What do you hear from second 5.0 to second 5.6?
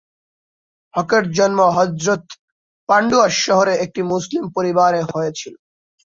হয়েছিল।